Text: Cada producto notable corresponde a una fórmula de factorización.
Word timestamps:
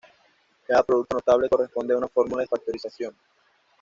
Cada 0.65 0.81
producto 0.81 1.13
notable 1.17 1.47
corresponde 1.47 1.93
a 1.93 1.97
una 1.99 2.07
fórmula 2.07 2.41
de 2.41 2.47
factorización. 2.47 3.15